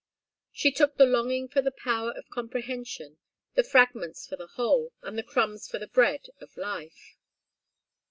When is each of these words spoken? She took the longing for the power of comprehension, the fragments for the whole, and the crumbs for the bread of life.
She 0.51 0.71
took 0.71 0.95
the 0.97 1.05
longing 1.05 1.47
for 1.47 1.61
the 1.61 1.69
power 1.69 2.09
of 2.09 2.31
comprehension, 2.31 3.19
the 3.53 3.63
fragments 3.63 4.25
for 4.25 4.35
the 4.35 4.47
whole, 4.47 4.93
and 5.03 5.15
the 5.15 5.21
crumbs 5.21 5.67
for 5.67 5.77
the 5.77 5.85
bread 5.85 6.25
of 6.39 6.57
life. 6.57 7.17